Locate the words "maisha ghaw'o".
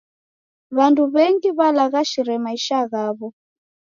2.45-3.27